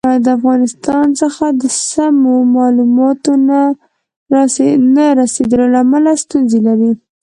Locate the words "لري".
6.67-6.91